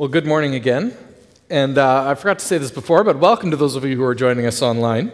Well, 0.00 0.08
good 0.08 0.24
morning 0.24 0.54
again. 0.54 0.96
And 1.50 1.76
uh, 1.76 2.08
I 2.08 2.14
forgot 2.14 2.38
to 2.38 2.44
say 2.46 2.56
this 2.56 2.70
before, 2.70 3.04
but 3.04 3.18
welcome 3.18 3.50
to 3.50 3.56
those 3.58 3.76
of 3.76 3.84
you 3.84 3.96
who 3.96 4.02
are 4.04 4.14
joining 4.14 4.46
us 4.46 4.62
online. 4.62 5.12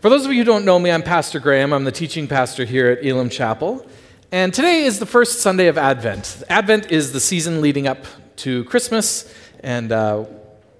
For 0.00 0.08
those 0.08 0.24
of 0.24 0.32
you 0.32 0.38
who 0.38 0.44
don't 0.44 0.64
know 0.64 0.78
me, 0.78 0.90
I'm 0.90 1.02
Pastor 1.02 1.38
Graham. 1.38 1.70
I'm 1.74 1.84
the 1.84 1.92
teaching 1.92 2.26
pastor 2.26 2.64
here 2.64 2.88
at 2.88 3.04
Elim 3.04 3.28
Chapel. 3.28 3.86
And 4.30 4.54
today 4.54 4.84
is 4.84 4.98
the 4.98 5.04
first 5.04 5.42
Sunday 5.42 5.66
of 5.66 5.76
Advent. 5.76 6.42
Advent 6.48 6.90
is 6.90 7.12
the 7.12 7.20
season 7.20 7.60
leading 7.60 7.86
up 7.86 8.06
to 8.36 8.64
Christmas, 8.64 9.30
and 9.60 9.92
uh, 9.92 10.24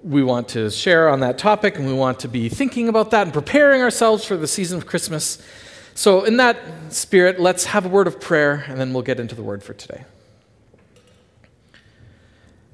we 0.01 0.23
want 0.23 0.47
to 0.47 0.71
share 0.71 1.07
on 1.07 1.19
that 1.19 1.37
topic, 1.37 1.77
and 1.77 1.85
we 1.85 1.93
want 1.93 2.21
to 2.21 2.27
be 2.27 2.49
thinking 2.49 2.89
about 2.89 3.11
that 3.11 3.27
and 3.27 3.33
preparing 3.33 3.83
ourselves 3.83 4.25
for 4.25 4.35
the 4.35 4.47
season 4.47 4.79
of 4.79 4.87
Christmas. 4.87 5.39
So, 5.93 6.23
in 6.23 6.37
that 6.37 6.57
spirit, 6.89 7.39
let's 7.39 7.65
have 7.65 7.85
a 7.85 7.89
word 7.89 8.07
of 8.07 8.19
prayer, 8.19 8.65
and 8.67 8.79
then 8.79 8.93
we'll 8.93 9.03
get 9.03 9.19
into 9.19 9.35
the 9.35 9.43
word 9.43 9.61
for 9.61 9.75
today. 9.75 10.05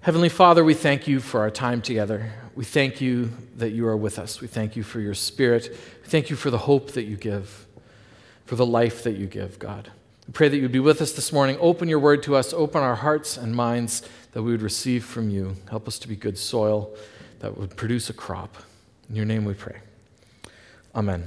Heavenly 0.02 0.29
Father, 0.29 0.63
we 0.63 0.75
thank 0.75 1.09
you 1.09 1.20
for 1.20 1.41
our 1.41 1.52
time 1.52 1.82
together. 1.82 2.32
We 2.55 2.64
thank 2.64 3.01
you 3.01 3.32
that 3.57 3.71
you 3.71 3.86
are 3.86 3.97
with 3.97 4.18
us. 4.18 4.39
We 4.39 4.47
thank 4.47 4.78
you 4.78 4.83
for 4.83 5.01
your 5.01 5.14
spirit. 5.14 5.78
We 6.04 6.07
thank 6.07 6.29
you 6.29 6.37
for 6.37 6.50
the 6.50 6.57
hope 6.57 6.91
that 6.91 7.04
you 7.04 7.18
give, 7.18 7.65
for 8.46 8.55
the 8.55 8.65
life 8.65 9.04
that 9.04 9.18
you 9.18 9.27
give, 9.27 9.60
God. 9.60 9.91
We 10.25 10.32
pray 10.32 10.47
that 10.47 10.57
you'd 10.57 10.71
be 10.71 10.79
with 10.79 11.01
us 11.01 11.11
this 11.11 11.33
morning. 11.33 11.57
Open 11.60 11.89
your 11.89 12.00
word 12.00 12.24
to 12.24 12.38
us, 12.38 12.54
open 12.54 12.82
our 12.82 12.96
hearts 12.96 13.36
and 13.36 13.54
minds 13.54 14.07
that 14.32 14.41
we 14.41 14.51
would 14.51 14.61
receive 14.61 15.04
from 15.04 15.29
you. 15.29 15.57
Help 15.69 15.86
us 15.86 16.00
to 16.00 16.07
be 16.07 16.16
good 16.16 16.38
soil 16.38 16.96
that 17.39 17.57
would 17.57 17.75
produce 17.75 18.10
a 18.10 18.13
crop. 18.13 18.55
In 19.10 19.18
your 19.18 19.25
name 19.25 19.43
we 19.43 19.54
pray. 19.54 19.79
Amen. 20.96 21.25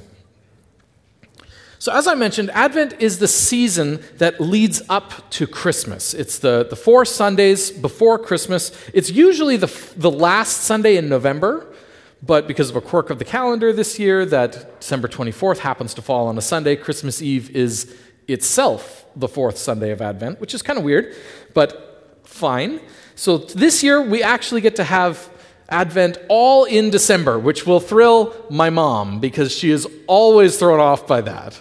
So, 1.83 1.91
as 1.91 2.07
I 2.07 2.15
mentioned, 2.15 2.49
Advent 2.53 2.95
is 3.01 3.19
the 3.19 3.27
season 3.27 4.05
that 4.19 4.41
leads 4.41 4.83
up 4.89 5.29
to 5.31 5.49
Christmas. 5.49 6.15
It's 6.15 6.39
the, 6.39 6.65
the 6.71 6.77
four 6.77 7.05
Sundays 7.05 7.73
before 7.73 8.21
Christmas. 8.21 8.71
It's 8.95 9.11
usually 9.11 9.57
the, 9.57 9.67
the 9.97 10.09
last 10.09 10.59
Sunday 10.59 10.97
in 10.97 11.09
November, 11.09 11.75
but 12.23 12.47
because 12.47 12.71
of 12.71 12.77
a 12.77 12.81
quirk 12.81 13.11
of 13.11 13.19
the 13.19 13.25
calendar 13.25 13.73
this 13.73 13.99
year, 13.99 14.25
that 14.27 14.79
December 14.79 15.09
24th 15.09 15.59
happens 15.59 15.93
to 15.95 16.03
fall 16.03 16.29
on 16.29 16.39
a 16.39 16.41
Sunday, 16.41 16.77
Christmas 16.77 17.21
Eve 17.21 17.51
is 17.51 17.93
itself 18.29 19.05
the 19.17 19.27
fourth 19.27 19.59
Sunday 19.59 19.91
of 19.91 20.01
Advent, 20.01 20.41
which 20.41 20.55
is 20.55 20.63
kind 20.63 20.79
of 20.79 20.85
weird, 20.85 21.17
but 21.53 22.21
fine. 22.23 22.79
So, 23.17 23.39
this 23.39 23.83
year 23.83 24.01
we 24.01 24.23
actually 24.23 24.61
get 24.61 24.77
to 24.77 24.85
have 24.85 25.29
Advent 25.69 26.19
all 26.29 26.63
in 26.63 26.91
December, 26.91 27.41
which 27.41 27.67
will 27.67 27.81
thrill 27.81 28.37
my 28.51 28.71
mom 28.71 29.19
because 29.19 29.51
she 29.51 29.73
is 29.73 29.89
always 30.07 30.57
thrown 30.61 30.79
off 30.79 31.09
by 31.09 31.21
that 31.23 31.61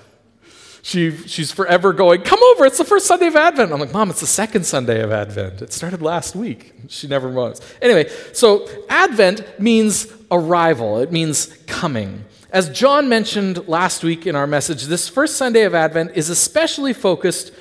she, 0.82 1.16
she's 1.28 1.52
forever 1.52 1.94
going, 1.94 2.22
Come 2.22 2.42
over, 2.52 2.66
it's 2.66 2.78
the 2.78 2.86
first 2.86 3.06
Sunday 3.06 3.28
of 3.28 3.36
Advent. 3.36 3.72
I'm 3.72 3.80
like, 3.80 3.94
Mom, 3.94 4.10
it's 4.10 4.22
the 4.22 4.28
second 4.28 4.66
Sunday 4.66 5.02
of 5.02 5.12
Advent. 5.12 5.62
It 5.62 5.74
started 5.74 6.02
last 6.02 6.36
week. 6.36 6.74
She 6.88 7.08
never 7.08 7.30
was. 7.30 7.62
Anyway, 7.82 8.10
so 8.34 8.68
Advent 8.90 9.60
means 9.60 10.08
arrival, 10.32 11.00
it 11.00 11.12
means 11.12 11.48
coming. 11.68 12.26
As 12.52 12.70
John 12.70 13.08
mentioned 13.08 13.68
last 13.68 14.04
week 14.04 14.28
in 14.28 14.36
our 14.36 14.48
message, 14.48 14.84
this 14.86 15.08
first 15.08 15.38
Sunday 15.38 15.64
of 15.64 15.74
Advent 15.74 16.12
is 16.16 16.30
especially 16.30 16.94
focused 16.94 17.52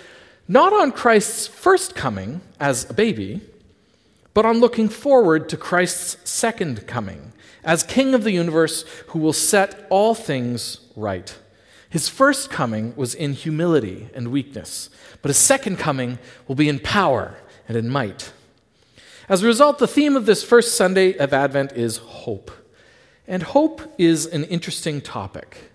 not 0.49 0.73
on 0.73 0.91
Christ's 0.91 1.47
first 1.47 1.95
coming 1.95 2.41
as 2.59 2.91
a 2.91 2.95
baby, 2.95 3.41
but 4.35 4.45
on 4.45 4.59
looking 4.59 4.89
forward 4.89 5.49
to 5.51 5.57
Christ's 5.57 6.29
second 6.29 6.87
coming 6.87 7.33
as 7.63 7.83
King 7.83 8.15
of 8.15 8.25
the 8.25 8.33
universe 8.33 8.85
who 9.09 9.19
will 9.19 9.33
set 9.33 9.87
all 9.91 10.15
things 10.15 10.79
right. 10.97 11.37
His 11.91 12.09
first 12.09 12.51
coming 12.51 12.95
was 12.95 13.15
in 13.17 13.33
humility 13.33 14.09
and 14.15 14.29
weakness, 14.29 14.91
but 15.23 15.29
his 15.29 15.37
second 15.37 15.77
coming 15.77 16.21
will 16.47 16.55
be 16.55 16.69
in 16.69 16.79
power 16.79 17.37
and 17.69 17.77
in 17.77 17.91
might. 17.91 18.33
As 19.29 19.43
a 19.43 19.47
result, 19.47 19.79
the 19.79 19.89
theme 19.89 20.17
of 20.17 20.25
this 20.25 20.45
first 20.45 20.77
Sunday 20.77 21.17
of 21.19 21.33
Advent 21.33 21.73
is 21.73 21.99
hope. 21.99 22.53
And 23.27 23.43
hope 23.43 23.83
is 23.99 24.27
an 24.27 24.45
interesting 24.45 25.01
topic. 25.01 25.71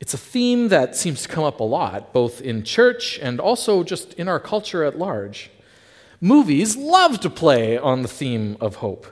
It's 0.00 0.14
a 0.14 0.18
theme 0.18 0.68
that 0.68 0.94
seems 0.94 1.22
to 1.22 1.28
come 1.28 1.44
up 1.44 1.58
a 1.58 1.64
lot, 1.64 2.12
both 2.12 2.40
in 2.40 2.62
church 2.62 3.18
and 3.20 3.40
also 3.40 3.82
just 3.82 4.14
in 4.14 4.28
our 4.28 4.38
culture 4.38 4.84
at 4.84 4.96
large. 4.96 5.50
Movies 6.20 6.76
love 6.76 7.20
to 7.20 7.30
play 7.30 7.76
on 7.76 8.02
the 8.02 8.08
theme 8.08 8.56
of 8.60 8.76
hope, 8.76 9.06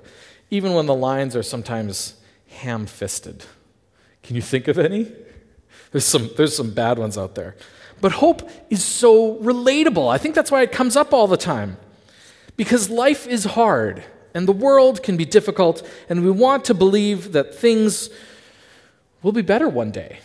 even 0.50 0.74
when 0.74 0.86
the 0.86 0.94
lines 0.94 1.34
are 1.34 1.42
sometimes 1.42 2.14
ham 2.48 2.86
fisted. 2.86 3.44
Can 4.22 4.36
you 4.36 4.42
think 4.42 4.68
of 4.68 4.78
any? 4.78 5.12
There's 5.92 6.04
some, 6.04 6.30
there's 6.36 6.56
some 6.56 6.70
bad 6.72 6.98
ones 6.98 7.16
out 7.16 7.34
there. 7.34 7.56
But 8.00 8.12
hope 8.12 8.48
is 8.70 8.84
so 8.84 9.36
relatable. 9.36 10.12
I 10.12 10.18
think 10.18 10.34
that's 10.34 10.50
why 10.50 10.62
it 10.62 10.72
comes 10.72 10.96
up 10.96 11.14
all 11.14 11.26
the 11.26 11.36
time. 11.36 11.78
Because 12.56 12.90
life 12.90 13.26
is 13.26 13.44
hard, 13.44 14.02
and 14.34 14.46
the 14.46 14.52
world 14.52 15.02
can 15.02 15.16
be 15.16 15.24
difficult, 15.24 15.86
and 16.08 16.24
we 16.24 16.30
want 16.30 16.64
to 16.66 16.74
believe 16.74 17.32
that 17.32 17.54
things 17.54 18.10
will 19.22 19.32
be 19.32 19.42
better 19.42 19.68
one 19.68 19.90
day. 19.90 20.20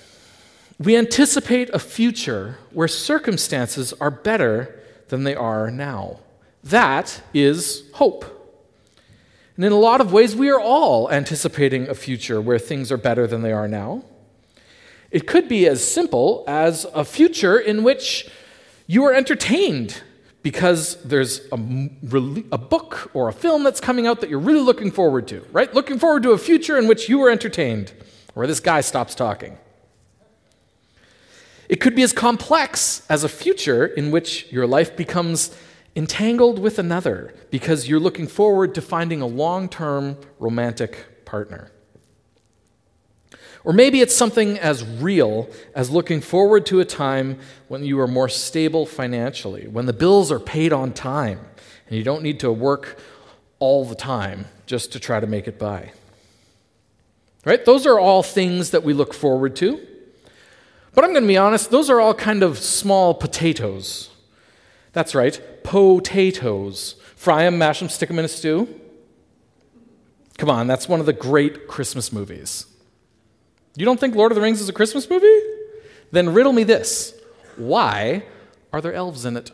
We 0.79 0.97
anticipate 0.97 1.69
a 1.69 1.79
future 1.79 2.57
where 2.71 2.87
circumstances 2.87 3.93
are 4.01 4.11
better 4.11 4.79
than 5.09 5.23
they 5.23 5.35
are 5.35 5.69
now. 5.69 6.19
That 6.63 7.21
is 7.33 7.83
hope. 7.93 8.25
And 9.55 9.65
in 9.65 9.71
a 9.71 9.77
lot 9.77 10.01
of 10.01 10.11
ways, 10.11 10.35
we 10.35 10.49
are 10.49 10.59
all 10.59 11.11
anticipating 11.11 11.87
a 11.87 11.93
future 11.93 12.41
where 12.41 12.59
things 12.59 12.91
are 12.91 12.97
better 12.97 13.27
than 13.27 13.41
they 13.41 13.51
are 13.51 13.67
now. 13.67 14.03
It 15.11 15.27
could 15.27 15.47
be 15.47 15.67
as 15.67 15.83
simple 15.83 16.43
as 16.47 16.85
a 16.93 17.03
future 17.03 17.59
in 17.59 17.83
which 17.83 18.29
you 18.87 19.03
are 19.03 19.13
entertained 19.13 20.01
because 20.41 21.01
there's 21.03 21.41
a, 21.51 21.55
a, 22.51 22.57
book 22.57 23.11
or 23.13 23.27
a 23.27 23.33
film 23.33 23.63
that's 23.63 23.79
coming 23.79 24.07
out 24.07 24.21
that 24.21 24.29
you're 24.29 24.39
really 24.39 24.61
looking 24.61 24.89
forward 24.89 25.27
to, 25.27 25.45
right? 25.51 25.71
Looking 25.73 25.99
forward 25.99 26.23
to 26.23 26.31
a 26.31 26.37
future 26.37 26.77
in 26.79 26.87
which 26.87 27.07
you 27.07 27.21
are 27.21 27.29
entertained, 27.29 27.93
where 28.33 28.47
this 28.47 28.59
guy 28.59 28.81
stops 28.81 29.13
talking. 29.13 29.57
It 31.69 31.79
could 31.79 31.95
be 31.95 32.01
as 32.01 32.11
complex 32.11 33.05
as 33.07 33.23
a 33.23 33.29
future 33.29 33.85
in 33.85 34.11
which 34.11 34.51
your 34.51 34.65
life 34.65 34.97
becomes 34.97 35.55
entangled 35.95 36.57
with 36.57 36.79
another 36.79 37.33
because 37.49 37.87
you're 37.87 37.99
looking 37.99 38.27
forward 38.27 38.73
to 38.75 38.81
finding 38.81 39.21
a 39.21 39.27
long 39.27 39.69
term 39.69 40.17
romantic 40.39 41.23
partner. 41.23 41.71
Or 43.63 43.73
maybe 43.73 44.01
it's 44.01 44.15
something 44.15 44.57
as 44.57 44.83
real 44.83 45.49
as 45.75 45.89
looking 45.91 46.19
forward 46.19 46.65
to 46.67 46.79
a 46.79 46.85
time 46.85 47.39
when 47.67 47.83
you 47.83 47.99
are 47.99 48.07
more 48.07 48.29
stable 48.29 48.85
financially, 48.85 49.67
when 49.67 49.85
the 49.85 49.93
bills 49.93 50.31
are 50.31 50.39
paid 50.39 50.73
on 50.73 50.93
time, 50.93 51.39
and 51.87 51.97
you 51.97 52.03
don't 52.03 52.23
need 52.23 52.39
to 52.39 52.51
work 52.51 52.99
all 53.59 53.85
the 53.85 53.95
time 53.95 54.45
just 54.65 54.91
to 54.93 54.99
try 54.99 55.19
to 55.19 55.27
make 55.27 55.47
it 55.47 55.59
by. 55.59 55.91
Right? 57.45 57.63
Those 57.63 57.85
are 57.85 57.99
all 57.99 58.23
things 58.23 58.71
that 58.71 58.83
we 58.83 58.93
look 58.93 59.13
forward 59.13 59.55
to. 59.57 59.79
But 60.93 61.03
I'm 61.03 61.11
going 61.11 61.23
to 61.23 61.27
be 61.27 61.37
honest, 61.37 61.71
those 61.71 61.89
are 61.89 62.01
all 62.01 62.13
kind 62.13 62.43
of 62.43 62.57
small 62.57 63.13
potatoes. 63.13 64.09
That's 64.93 65.15
right, 65.15 65.39
potatoes. 65.63 66.95
Fry 67.15 67.43
them, 67.43 67.57
mash 67.57 67.79
them, 67.79 67.89
stick 67.89 68.09
them 68.09 68.19
in 68.19 68.25
a 68.25 68.27
stew. 68.27 68.67
Come 70.37 70.49
on, 70.49 70.67
that's 70.67 70.89
one 70.89 70.99
of 70.99 71.05
the 71.05 71.13
great 71.13 71.67
Christmas 71.67 72.11
movies. 72.11 72.65
You 73.75 73.85
don't 73.85 73.99
think 73.99 74.15
Lord 74.15 74.31
of 74.31 74.35
the 74.35 74.41
Rings 74.41 74.61
is 74.61 74.69
a 74.69 74.73
Christmas 74.73 75.09
movie? 75.09 75.39
Then 76.11 76.33
riddle 76.33 76.53
me 76.53 76.63
this 76.63 77.13
why 77.57 78.23
are 78.73 78.81
there 78.81 78.93
elves 78.93 79.25
in 79.25 79.37
it? 79.37 79.51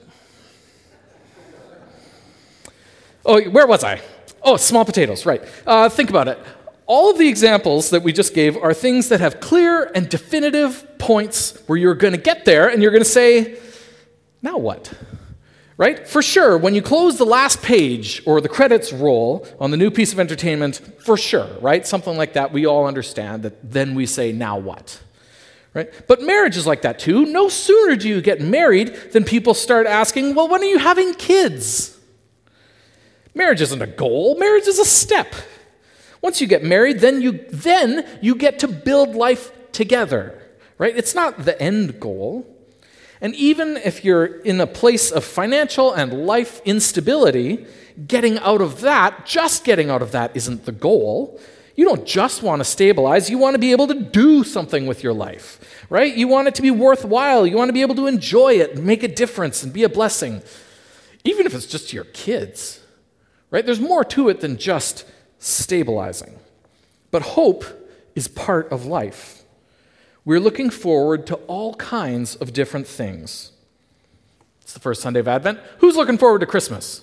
Oh, 3.25 3.41
where 3.41 3.67
was 3.67 3.83
I? 3.83 4.01
Oh, 4.41 4.55
small 4.55 4.85
potatoes, 4.85 5.25
right. 5.25 5.43
Uh, 5.65 5.89
think 5.89 6.09
about 6.09 6.27
it. 6.29 6.39
All 6.85 7.11
of 7.11 7.17
the 7.17 7.27
examples 7.27 7.89
that 7.89 8.01
we 8.01 8.13
just 8.13 8.33
gave 8.33 8.55
are 8.55 8.73
things 8.73 9.09
that 9.09 9.19
have 9.19 9.41
clear 9.41 9.91
and 9.93 10.07
definitive 10.07 10.87
points 10.97 11.61
where 11.67 11.77
you're 11.77 11.95
going 11.95 12.13
to 12.13 12.19
get 12.19 12.45
there 12.45 12.69
and 12.69 12.81
you're 12.81 12.91
going 12.91 13.03
to 13.03 13.09
say, 13.09 13.59
now 14.41 14.57
what? 14.57 14.93
Right? 15.77 16.07
For 16.07 16.21
sure, 16.21 16.57
when 16.57 16.75
you 16.75 16.81
close 16.81 17.17
the 17.17 17.25
last 17.25 17.61
page 17.61 18.21
or 18.25 18.41
the 18.41 18.49
credits 18.49 18.91
roll 18.91 19.47
on 19.59 19.71
the 19.71 19.77
new 19.77 19.91
piece 19.91 20.11
of 20.11 20.19
entertainment, 20.19 20.81
for 20.99 21.15
sure, 21.15 21.47
right? 21.61 21.85
Something 21.85 22.17
like 22.17 22.33
that, 22.33 22.51
we 22.51 22.65
all 22.65 22.85
understand 22.85 23.43
that 23.43 23.71
then 23.71 23.95
we 23.95 24.05
say, 24.05 24.31
now 24.31 24.57
what? 24.57 25.01
Right? 25.73 25.93
But 26.07 26.23
marriage 26.23 26.57
is 26.57 26.65
like 26.65 26.81
that 26.81 26.97
too. 26.97 27.25
No 27.27 27.49
sooner 27.49 27.95
do 27.95 28.09
you 28.09 28.19
get 28.21 28.41
married 28.41 28.95
than 29.11 29.23
people 29.23 29.53
start 29.53 29.85
asking, 29.85 30.33
well, 30.33 30.47
when 30.47 30.61
are 30.61 30.65
you 30.65 30.79
having 30.79 31.13
kids? 31.13 31.95
Marriage 33.35 33.61
isn't 33.61 33.81
a 33.81 33.87
goal, 33.87 34.35
marriage 34.39 34.65
is 34.65 34.79
a 34.79 34.85
step. 34.85 35.35
Once 36.21 36.41
you 36.41 36.47
get 36.47 36.63
married, 36.63 36.99
then 36.99 37.21
you 37.21 37.45
then 37.51 38.03
you 38.21 38.33
get 38.33 38.57
to 38.59 38.67
build 38.67 39.15
life 39.15 39.51
together. 39.71 40.41
Right? 40.79 40.97
It's 40.97 41.13
not 41.13 41.45
the 41.45 41.61
end 41.61 41.99
goal. 41.99 42.56
And 43.21 43.33
even 43.35 43.77
if 43.77 44.05
you're 44.05 44.25
in 44.25 44.61
a 44.61 44.67
place 44.67 45.11
of 45.11 45.23
financial 45.23 45.93
and 45.93 46.25
life 46.25 46.61
instability, 46.65 47.65
getting 48.05 48.37
out 48.39 48.61
of 48.61 48.81
that, 48.81 49.25
just 49.25 49.63
getting 49.63 49.89
out 49.89 50.01
of 50.01 50.11
that, 50.11 50.35
isn't 50.35 50.65
the 50.65 50.71
goal. 50.71 51.39
You 51.75 51.85
don't 51.85 52.05
just 52.05 52.41
want 52.41 52.59
to 52.59 52.63
stabilize, 52.63 53.29
you 53.29 53.37
want 53.37 53.53
to 53.53 53.59
be 53.59 53.71
able 53.71 53.87
to 53.87 53.93
do 53.93 54.43
something 54.43 54.87
with 54.87 55.03
your 55.03 55.13
life, 55.13 55.85
right? 55.89 56.15
You 56.15 56.27
want 56.27 56.47
it 56.47 56.55
to 56.55 56.61
be 56.61 56.71
worthwhile. 56.71 57.45
You 57.45 57.55
want 57.55 57.69
to 57.69 57.73
be 57.73 57.83
able 57.83 57.95
to 57.95 58.07
enjoy 58.07 58.53
it, 58.53 58.77
make 58.77 59.03
a 59.03 59.07
difference, 59.07 59.63
and 59.63 59.71
be 59.71 59.83
a 59.83 59.89
blessing, 59.89 60.41
even 61.23 61.45
if 61.45 61.53
it's 61.53 61.67
just 61.67 61.89
to 61.89 61.95
your 61.95 62.05
kids, 62.05 62.79
Right? 63.49 63.65
There's 63.65 63.79
more 63.79 64.03
to 64.05 64.29
it 64.29 64.41
than 64.41 64.57
just 64.57 65.05
stabilizing. 65.39 66.37
But 67.11 67.21
hope 67.21 67.63
is 68.15 68.27
part 68.27 68.71
of 68.71 68.85
life. 68.85 69.36
We're 70.27 70.41
looking 70.41 70.69
forward 70.69 71.25
to 71.27 71.35
all 71.47 71.73
kinds 71.75 72.35
of 72.35 72.51
different 72.51 72.85
things. 72.85 73.53
It's 74.61 74.73
the 74.73 74.79
first 74.81 75.01
Sunday 75.01 75.21
of 75.21 75.27
Advent. 75.29 75.57
Who's 75.77 75.95
looking 75.95 76.17
forward 76.17 76.39
to 76.39 76.45
Christmas? 76.45 77.01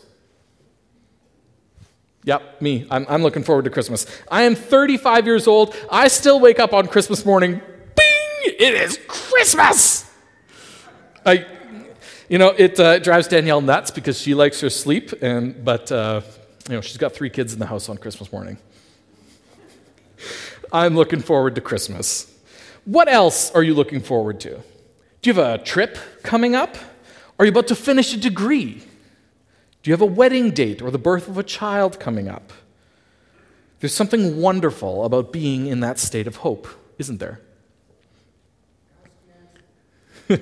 Yep, 2.24 2.60
me. 2.60 2.86
I'm, 2.90 3.06
I'm 3.08 3.22
looking 3.22 3.42
forward 3.42 3.64
to 3.64 3.70
Christmas. 3.70 4.04
I 4.30 4.42
am 4.42 4.54
35 4.54 5.24
years 5.24 5.46
old. 5.46 5.74
I 5.90 6.08
still 6.08 6.38
wake 6.38 6.60
up 6.60 6.74
on 6.74 6.86
Christmas 6.86 7.24
morning. 7.24 7.62
Bing! 7.96 8.54
It 8.58 8.74
is 8.74 9.00
Christmas! 9.08 10.04
I, 11.24 11.46
you 12.28 12.36
know, 12.36 12.50
it 12.50 12.78
uh, 12.78 12.98
drives 12.98 13.26
Danielle 13.26 13.62
nuts 13.62 13.90
because 13.90 14.20
she 14.20 14.34
likes 14.34 14.60
her 14.60 14.68
sleep, 14.68 15.14
and 15.22 15.64
but 15.64 15.90
uh, 15.90 16.20
you 16.68 16.74
know 16.74 16.82
she's 16.82 16.98
got 16.98 17.14
three 17.14 17.30
kids 17.30 17.54
in 17.54 17.58
the 17.58 17.64
house 17.64 17.88
on 17.88 17.96
Christmas 17.96 18.30
morning. 18.30 18.58
I'm 20.70 20.94
looking 20.94 21.20
forward 21.20 21.54
to 21.54 21.62
Christmas. 21.62 22.33
What 22.84 23.08
else 23.08 23.50
are 23.52 23.62
you 23.62 23.74
looking 23.74 24.00
forward 24.00 24.40
to? 24.40 24.60
Do 25.22 25.30
you 25.30 25.34
have 25.34 25.60
a 25.60 25.62
trip 25.62 25.98
coming 26.22 26.54
up? 26.54 26.76
Are 27.38 27.44
you 27.44 27.50
about 27.50 27.68
to 27.68 27.74
finish 27.74 28.12
a 28.12 28.18
degree? 28.18 28.82
Do 29.82 29.90
you 29.90 29.92
have 29.92 30.02
a 30.02 30.06
wedding 30.06 30.50
date 30.50 30.82
or 30.82 30.90
the 30.90 30.98
birth 30.98 31.28
of 31.28 31.38
a 31.38 31.42
child 31.42 31.98
coming 31.98 32.28
up? 32.28 32.52
There's 33.80 33.94
something 33.94 34.40
wonderful 34.40 35.04
about 35.04 35.32
being 35.32 35.66
in 35.66 35.80
that 35.80 35.98
state 35.98 36.26
of 36.26 36.36
hope, 36.36 36.68
isn't 36.98 37.18
there? 37.18 37.40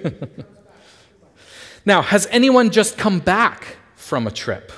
now, 1.85 2.03
has 2.03 2.29
anyone 2.31 2.71
just 2.71 2.97
come 2.97 3.19
back 3.19 3.79
from 3.97 4.27
a 4.27 4.31
trip? 4.31 4.71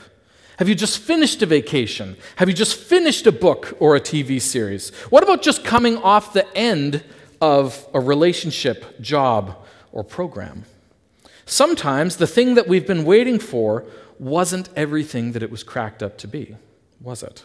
Have 0.59 0.69
you 0.69 0.75
just 0.75 0.99
finished 0.99 1.43
a 1.43 1.47
vacation? 1.47 2.17
Have 2.37 2.49
you 2.49 2.55
just 2.55 2.77
finished 2.77 3.27
a 3.27 3.33
book 3.33 3.77
or 3.81 3.97
a 3.97 4.01
TV 4.01 4.41
series? 4.41 4.91
What 5.11 5.23
about 5.23 5.43
just 5.43 5.65
coming 5.65 5.97
off 5.99 6.33
the 6.33 6.47
end 6.57 7.03
of 7.45 7.87
a 7.93 8.01
relationship, 8.01 8.99
job, 9.03 9.55
or 9.93 10.03
program? 10.03 10.65
Sometimes 11.45 12.17
the 12.17 12.27
thing 12.27 12.55
that 12.55 12.67
we've 12.67 12.87
been 12.87 13.05
waiting 13.05 13.39
for 13.39 13.85
wasn't 14.19 14.71
everything 14.75 15.33
that 15.33 15.43
it 15.43 15.51
was 15.51 15.63
cracked 15.63 16.03
up 16.03 16.17
to 16.19 16.27
be, 16.27 16.57
was 17.03 17.23
it? 17.23 17.45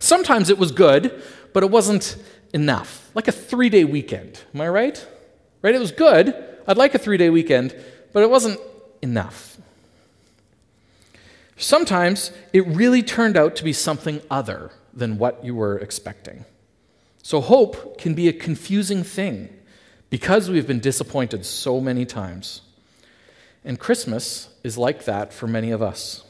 Sometimes 0.00 0.50
it 0.50 0.58
was 0.58 0.72
good, 0.72 1.22
but 1.52 1.62
it 1.62 1.70
wasn't 1.70 2.16
enough. 2.52 3.08
Like 3.14 3.28
a 3.28 3.32
three 3.32 3.68
day 3.68 3.84
weekend. 3.84 4.40
Am 4.52 4.60
I 4.60 4.68
right? 4.68 5.06
Right? 5.62 5.74
It 5.74 5.80
was 5.80 5.92
good. 5.92 6.34
I'd 6.66 6.76
like 6.76 6.92
a 6.96 6.98
three 6.98 7.16
day 7.16 7.30
weekend, 7.30 7.76
but 8.12 8.24
it 8.24 8.30
wasn't 8.30 8.58
enough. 9.02 9.56
Sometimes 11.56 12.32
it 12.52 12.66
really 12.66 13.04
turned 13.04 13.36
out 13.36 13.54
to 13.56 13.62
be 13.62 13.72
something 13.72 14.20
other 14.30 14.72
than 14.92 15.16
what 15.16 15.44
you 15.44 15.54
were 15.54 15.78
expecting. 15.78 16.44
So, 17.22 17.40
hope 17.40 17.98
can 17.98 18.14
be 18.14 18.28
a 18.28 18.32
confusing 18.32 19.02
thing 19.02 19.50
because 20.08 20.50
we've 20.50 20.66
been 20.66 20.80
disappointed 20.80 21.44
so 21.46 21.80
many 21.80 22.04
times. 22.04 22.62
And 23.64 23.78
Christmas 23.78 24.48
is 24.64 24.78
like 24.78 25.04
that 25.04 25.32
for 25.32 25.46
many 25.46 25.70
of 25.70 25.82
us. 25.82 26.24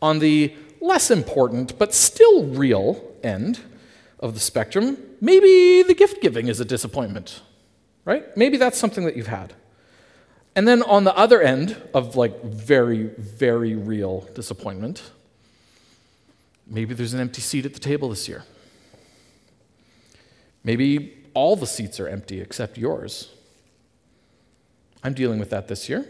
On 0.00 0.18
the 0.18 0.54
less 0.80 1.10
important, 1.10 1.78
but 1.78 1.92
still 1.92 2.46
real 2.46 3.04
end 3.22 3.60
of 4.18 4.34
the 4.34 4.40
spectrum, 4.40 4.96
maybe 5.20 5.82
the 5.82 5.94
gift 5.94 6.22
giving 6.22 6.48
is 6.48 6.60
a 6.60 6.64
disappointment, 6.64 7.42
right? 8.04 8.34
Maybe 8.36 8.56
that's 8.56 8.78
something 8.78 9.04
that 9.04 9.16
you've 9.16 9.26
had. 9.26 9.54
And 10.56 10.66
then 10.66 10.82
on 10.82 11.04
the 11.04 11.16
other 11.16 11.40
end 11.40 11.80
of 11.94 12.16
like 12.16 12.42
very, 12.42 13.04
very 13.18 13.74
real 13.74 14.28
disappointment, 14.34 15.10
maybe 16.66 16.94
there's 16.94 17.14
an 17.14 17.20
empty 17.20 17.40
seat 17.40 17.66
at 17.66 17.74
the 17.74 17.80
table 17.80 18.08
this 18.08 18.28
year. 18.28 18.44
Maybe 20.64 21.16
all 21.34 21.56
the 21.56 21.66
seats 21.66 22.00
are 22.00 22.08
empty 22.08 22.40
except 22.40 22.76
yours. 22.76 23.32
I'm 25.02 25.14
dealing 25.14 25.38
with 25.38 25.50
that 25.50 25.68
this 25.68 25.88
year. 25.88 26.06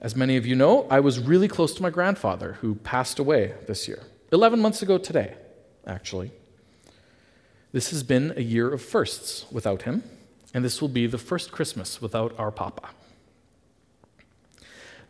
As 0.00 0.14
many 0.14 0.36
of 0.36 0.46
you 0.46 0.54
know, 0.54 0.86
I 0.90 1.00
was 1.00 1.18
really 1.18 1.48
close 1.48 1.74
to 1.74 1.82
my 1.82 1.90
grandfather 1.90 2.54
who 2.60 2.74
passed 2.74 3.18
away 3.18 3.54
this 3.66 3.88
year. 3.88 4.02
11 4.32 4.60
months 4.60 4.82
ago 4.82 4.98
today, 4.98 5.34
actually. 5.86 6.30
This 7.72 7.90
has 7.90 8.02
been 8.02 8.34
a 8.36 8.42
year 8.42 8.72
of 8.72 8.82
firsts 8.82 9.46
without 9.50 9.82
him, 9.82 10.02
and 10.52 10.64
this 10.64 10.80
will 10.80 10.88
be 10.88 11.06
the 11.06 11.18
first 11.18 11.52
Christmas 11.52 12.02
without 12.02 12.38
our 12.38 12.50
papa. 12.50 12.90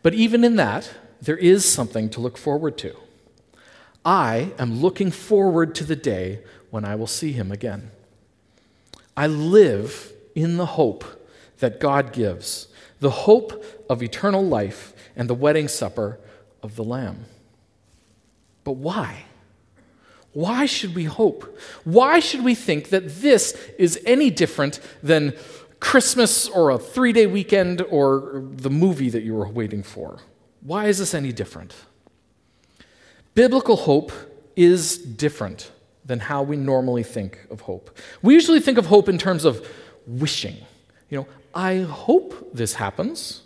But 0.01 0.13
even 0.13 0.43
in 0.43 0.55
that, 0.55 0.91
there 1.21 1.37
is 1.37 1.65
something 1.65 2.09
to 2.11 2.21
look 2.21 2.37
forward 2.37 2.77
to. 2.77 2.95
I 4.05 4.51
am 4.59 4.81
looking 4.81 5.11
forward 5.11 5.73
to 5.75 5.83
the 5.83 5.95
day 5.95 6.39
when 6.69 6.85
I 6.85 6.95
will 6.95 7.07
see 7.07 7.31
him 7.31 7.51
again. 7.51 7.91
I 9.17 9.27
live 9.27 10.11
in 10.35 10.57
the 10.57 10.65
hope 10.65 11.05
that 11.59 11.79
God 11.79 12.11
gives 12.11 12.67
the 12.99 13.09
hope 13.09 13.63
of 13.89 14.01
eternal 14.01 14.43
life 14.43 14.93
and 15.15 15.29
the 15.29 15.33
wedding 15.33 15.67
supper 15.67 16.19
of 16.63 16.75
the 16.75 16.83
Lamb. 16.83 17.25
But 18.63 18.73
why? 18.73 19.25
Why 20.33 20.65
should 20.65 20.95
we 20.95 21.05
hope? 21.05 21.57
Why 21.83 22.19
should 22.19 22.43
we 22.43 22.55
think 22.55 22.89
that 22.89 23.21
this 23.21 23.53
is 23.77 23.99
any 24.05 24.29
different 24.29 24.79
than 25.01 25.33
Christmas 25.79 26.49
or 26.49 26.71
a 26.71 26.79
three 26.79 27.13
day 27.13 27.25
weekend 27.25 27.81
or 27.83 28.43
the 28.43 28.69
movie 28.69 29.09
that 29.09 29.23
you 29.23 29.35
were 29.35 29.47
waiting 29.47 29.83
for? 29.83 30.19
Why 30.61 30.87
is 30.87 30.97
this 30.97 31.13
any 31.13 31.31
different? 31.31 31.73
Biblical 33.33 33.75
hope 33.75 34.11
is 34.55 34.97
different 34.97 35.71
than 36.05 36.19
how 36.19 36.43
we 36.43 36.55
normally 36.55 37.03
think 37.03 37.39
of 37.49 37.61
hope. 37.61 37.97
We 38.21 38.33
usually 38.35 38.59
think 38.59 38.77
of 38.77 38.85
hope 38.85 39.09
in 39.09 39.17
terms 39.17 39.43
of 39.43 39.67
wishing. 40.05 40.57
You 41.09 41.19
know, 41.19 41.27
I 41.53 41.79
hope 41.79 42.53
this 42.53 42.75
happens. 42.75 43.41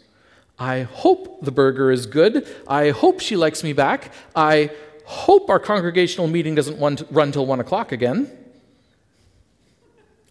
I 0.57 0.81
hope 0.81 1.43
the 1.43 1.51
burger 1.51 1.89
is 1.89 2.05
good. 2.05 2.45
I 2.67 2.89
hope 2.89 3.21
she 3.21 3.37
likes 3.37 3.63
me 3.63 3.71
back. 3.71 4.11
I 4.35 4.71
hope 5.05 5.49
our 5.49 5.59
congregational 5.59 6.27
meeting 6.27 6.53
doesn't 6.53 6.79
run 7.09 7.31
till 7.31 7.45
one 7.45 7.59
o'clock 7.59 7.91
again. 7.91 8.29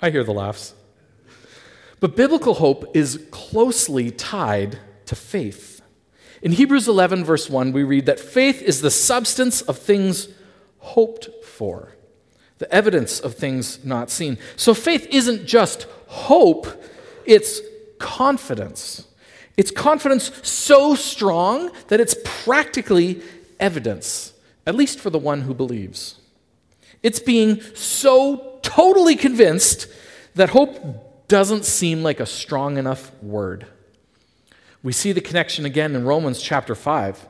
I 0.02 0.10
hear 0.10 0.22
the 0.22 0.32
laughs. 0.32 0.74
But 1.98 2.14
biblical 2.14 2.54
hope 2.54 2.94
is 2.94 3.26
closely 3.30 4.10
tied 4.10 4.78
to 5.06 5.16
faith. 5.16 5.80
In 6.42 6.52
Hebrews 6.52 6.86
11, 6.86 7.24
verse 7.24 7.50
1, 7.50 7.72
we 7.72 7.82
read 7.82 8.06
that 8.06 8.20
faith 8.20 8.62
is 8.62 8.82
the 8.82 8.90
substance 8.90 9.62
of 9.62 9.78
things 9.78 10.28
hoped 10.78 11.28
for, 11.44 11.94
the 12.58 12.72
evidence 12.72 13.20
of 13.20 13.34
things 13.34 13.84
not 13.84 14.10
seen. 14.10 14.38
So 14.56 14.74
faith 14.74 15.06
isn't 15.10 15.46
just 15.46 15.86
hope, 16.06 16.66
it's 17.24 17.60
confidence. 17.98 19.06
It's 19.56 19.70
confidence 19.70 20.30
so 20.42 20.94
strong 20.94 21.70
that 21.88 22.00
it's 22.00 22.16
practically 22.24 23.22
evidence, 23.58 24.32
at 24.66 24.74
least 24.74 25.00
for 25.00 25.10
the 25.10 25.18
one 25.18 25.42
who 25.42 25.54
believes. 25.54 26.20
It's 27.02 27.20
being 27.20 27.60
so 27.74 28.58
totally 28.62 29.16
convinced 29.16 29.88
that 30.34 30.50
hope 30.50 31.28
doesn't 31.28 31.64
seem 31.64 32.02
like 32.02 32.20
a 32.20 32.26
strong 32.26 32.76
enough 32.76 33.12
word. 33.22 33.66
We 34.82 34.92
see 34.92 35.12
the 35.12 35.20
connection 35.20 35.64
again 35.64 35.94
in 35.96 36.04
Romans 36.04 36.40
chapter 36.40 36.74
5, 36.74 37.26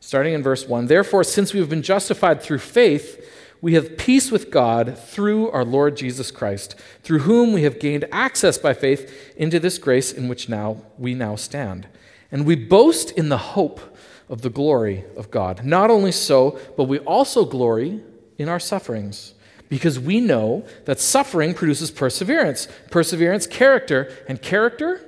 starting 0.00 0.34
in 0.34 0.42
verse 0.42 0.66
1. 0.66 0.86
Therefore, 0.86 1.24
since 1.24 1.52
we 1.52 1.60
have 1.60 1.68
been 1.68 1.82
justified 1.82 2.40
through 2.40 2.58
faith, 2.58 3.28
we 3.62 3.74
have 3.74 3.96
peace 3.96 4.32
with 4.32 4.50
God 4.50 4.98
through 4.98 5.48
our 5.52 5.64
Lord 5.64 5.96
Jesus 5.96 6.32
Christ, 6.32 6.74
through 7.04 7.20
whom 7.20 7.52
we 7.52 7.62
have 7.62 7.78
gained 7.78 8.04
access 8.10 8.58
by 8.58 8.74
faith 8.74 9.32
into 9.36 9.60
this 9.60 9.78
grace 9.78 10.12
in 10.12 10.28
which 10.28 10.48
now 10.48 10.82
we 10.98 11.14
now 11.14 11.36
stand. 11.36 11.86
And 12.32 12.44
we 12.44 12.56
boast 12.56 13.12
in 13.12 13.28
the 13.28 13.38
hope 13.38 13.80
of 14.28 14.42
the 14.42 14.50
glory 14.50 15.04
of 15.16 15.30
God. 15.30 15.64
Not 15.64 15.90
only 15.90 16.10
so, 16.10 16.58
but 16.76 16.84
we 16.84 16.98
also 17.00 17.44
glory 17.44 18.02
in 18.36 18.48
our 18.48 18.58
sufferings, 18.58 19.34
because 19.68 19.98
we 19.98 20.20
know 20.20 20.66
that 20.86 20.98
suffering 20.98 21.54
produces 21.54 21.92
perseverance, 21.92 22.66
perseverance, 22.90 23.46
character, 23.46 24.12
and 24.28 24.42
character, 24.42 25.00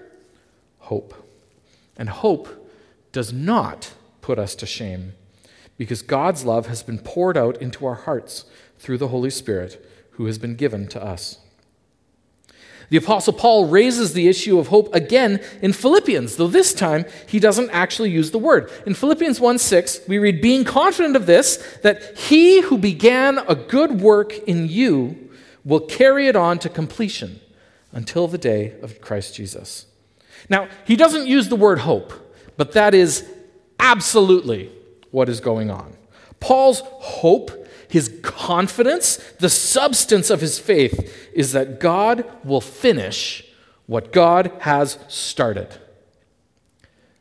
hope. 0.78 1.12
And 1.96 2.08
hope 2.08 2.70
does 3.10 3.32
not 3.32 3.92
put 4.20 4.38
us 4.38 4.54
to 4.56 4.66
shame 4.66 5.14
because 5.76 6.02
God's 6.02 6.44
love 6.44 6.66
has 6.66 6.82
been 6.82 6.98
poured 6.98 7.36
out 7.36 7.60
into 7.60 7.86
our 7.86 7.94
hearts 7.94 8.44
through 8.78 8.98
the 8.98 9.08
Holy 9.08 9.30
Spirit 9.30 9.84
who 10.12 10.26
has 10.26 10.38
been 10.38 10.54
given 10.54 10.86
to 10.88 11.02
us. 11.02 11.38
The 12.90 12.96
Apostle 12.98 13.32
Paul 13.32 13.66
raises 13.66 14.12
the 14.12 14.28
issue 14.28 14.58
of 14.58 14.68
hope 14.68 14.94
again 14.94 15.42
in 15.62 15.72
Philippians, 15.72 16.36
though 16.36 16.48
this 16.48 16.74
time 16.74 17.06
he 17.26 17.40
doesn't 17.40 17.70
actually 17.70 18.10
use 18.10 18.30
the 18.30 18.38
word. 18.38 18.70
In 18.86 18.94
Philippians 18.94 19.40
1 19.40 19.58
6, 19.58 20.00
we 20.06 20.18
read, 20.18 20.40
Being 20.40 20.64
confident 20.64 21.16
of 21.16 21.26
this, 21.26 21.56
that 21.82 22.16
he 22.18 22.60
who 22.60 22.78
began 22.78 23.38
a 23.38 23.54
good 23.54 24.00
work 24.00 24.36
in 24.46 24.68
you 24.68 25.30
will 25.64 25.80
carry 25.80 26.28
it 26.28 26.36
on 26.36 26.58
to 26.58 26.68
completion 26.68 27.40
until 27.90 28.28
the 28.28 28.38
day 28.38 28.74
of 28.82 29.00
Christ 29.00 29.34
Jesus. 29.34 29.86
Now, 30.50 30.68
he 30.84 30.94
doesn't 30.94 31.26
use 31.26 31.48
the 31.48 31.56
word 31.56 31.80
hope, 31.80 32.12
but 32.56 32.72
that 32.72 32.92
is 32.92 33.26
absolutely 33.78 34.70
what 35.14 35.28
is 35.28 35.38
going 35.38 35.70
on. 35.70 35.96
Paul's 36.40 36.82
hope, 36.84 37.68
his 37.88 38.20
confidence, 38.22 39.18
the 39.38 39.48
substance 39.48 40.28
of 40.28 40.40
his 40.40 40.58
faith 40.58 41.30
is 41.32 41.52
that 41.52 41.78
God 41.78 42.24
will 42.42 42.60
finish 42.60 43.46
what 43.86 44.12
God 44.12 44.50
has 44.58 44.98
started. 45.06 45.68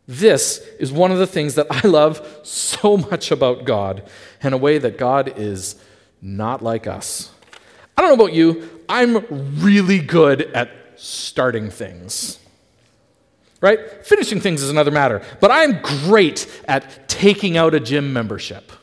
This 0.08 0.58
is 0.80 0.92
one 0.92 1.12
of 1.12 1.20
the 1.20 1.28
things 1.28 1.54
that 1.54 1.68
I 1.70 1.88
love 1.88 2.28
so 2.42 2.98
much 2.98 3.30
about 3.30 3.64
God, 3.64 4.10
in 4.42 4.54
a 4.54 4.58
way 4.58 4.80
that 4.80 4.98
God 4.98 5.32
is 5.38 5.76
not 6.20 6.64
like 6.64 6.88
us. 6.88 7.30
I 7.96 8.02
don't 8.02 8.18
know 8.18 8.26
about 8.26 8.34
you, 8.34 8.82
I'm 8.90 9.24
really 9.62 10.00
good 10.00 10.42
at 10.54 10.72
starting 10.96 11.70
things. 11.70 12.40
Right? 13.63 14.05
Finishing 14.05 14.41
things 14.41 14.62
is 14.62 14.70
another 14.70 14.91
matter, 14.91 15.22
but 15.39 15.50
I'm 15.50 15.82
great 15.82 16.51
at 16.67 17.08
taking 17.08 17.55
out 17.55 17.74
a 17.74 17.79
gym 17.79 18.12
membership. 18.12 18.74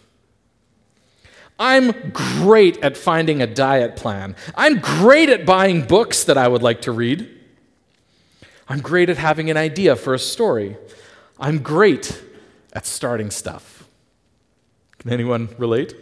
I'm 1.58 2.12
great 2.12 2.82
at 2.82 2.96
finding 2.96 3.42
a 3.42 3.46
diet 3.46 3.94
plan. 3.94 4.37
I'm 4.54 4.78
great 4.78 5.28
at 5.28 5.44
buying 5.44 5.82
books 5.82 6.25
that 6.25 6.38
I 6.38 6.49
would 6.49 6.62
like 6.62 6.80
to 6.82 6.92
read. 6.92 7.28
I'm 8.70 8.80
great 8.80 9.10
at 9.10 9.18
having 9.18 9.50
an 9.50 9.58
idea 9.58 9.96
for 9.96 10.14
a 10.14 10.18
story. 10.18 10.78
I'm 11.38 11.58
great 11.58 12.18
at 12.72 12.87
starting 12.87 13.30
stuff. 13.30 13.87
Can 14.96 15.12
anyone 15.12 15.50
relate? 15.58 15.94